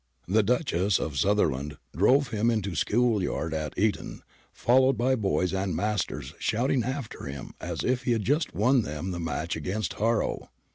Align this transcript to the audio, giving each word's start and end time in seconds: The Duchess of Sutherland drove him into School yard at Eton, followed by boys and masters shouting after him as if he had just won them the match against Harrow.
The 0.27 0.41
Duchess 0.41 0.97
of 0.97 1.15
Sutherland 1.15 1.77
drove 1.95 2.29
him 2.29 2.49
into 2.49 2.73
School 2.73 3.21
yard 3.21 3.53
at 3.53 3.77
Eton, 3.77 4.23
followed 4.51 4.97
by 4.97 5.13
boys 5.15 5.53
and 5.53 5.75
masters 5.75 6.33
shouting 6.39 6.83
after 6.83 7.25
him 7.25 7.53
as 7.61 7.83
if 7.83 8.01
he 8.05 8.13
had 8.13 8.23
just 8.23 8.55
won 8.55 8.81
them 8.81 9.11
the 9.11 9.19
match 9.19 9.55
against 9.55 9.93
Harrow. 9.93 10.49